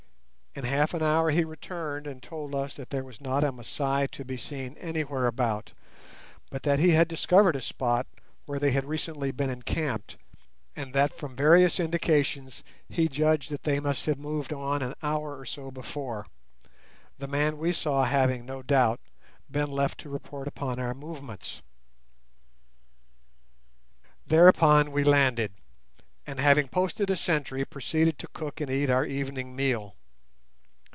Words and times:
In 0.53 0.65
half 0.65 0.93
an 0.93 1.01
hour 1.01 1.29
he 1.31 1.45
returned, 1.45 2.05
and 2.05 2.21
told 2.21 2.53
us 2.53 2.75
that 2.75 2.89
there 2.89 3.05
was 3.05 3.21
not 3.21 3.41
a 3.41 3.53
Masai 3.53 4.09
to 4.09 4.25
be 4.25 4.35
seen 4.35 4.75
anywhere 4.79 5.25
about, 5.25 5.71
but 6.49 6.63
that 6.63 6.77
he 6.77 6.89
had 6.89 7.07
discovered 7.07 7.55
a 7.55 7.61
spot 7.61 8.05
where 8.45 8.59
they 8.59 8.71
had 8.71 8.83
recently 8.83 9.31
been 9.31 9.49
encamped, 9.49 10.17
and 10.75 10.93
that 10.93 11.13
from 11.15 11.37
various 11.37 11.79
indications 11.79 12.65
he 12.89 13.07
judged 13.07 13.49
that 13.49 13.63
they 13.63 13.79
must 13.79 14.07
have 14.07 14.19
moved 14.19 14.51
on 14.51 14.81
an 14.81 14.93
hour 15.01 15.39
or 15.39 15.45
so 15.45 15.71
before; 15.71 16.27
the 17.17 17.29
man 17.29 17.57
we 17.57 17.71
saw 17.71 18.03
having, 18.03 18.45
no 18.45 18.61
doubt, 18.61 18.99
been 19.49 19.71
left 19.71 19.99
to 20.01 20.09
report 20.09 20.49
upon 20.49 20.79
our 20.79 20.93
movements. 20.93 21.61
Thereupon 24.27 24.91
we 24.91 25.05
landed; 25.05 25.53
and, 26.27 26.41
having 26.41 26.67
posted 26.67 27.09
a 27.09 27.15
sentry, 27.15 27.63
proceeded 27.63 28.19
to 28.19 28.27
cook 28.33 28.59
and 28.59 28.69
eat 28.69 28.89
our 28.89 29.05
evening 29.05 29.55
meal. 29.55 29.95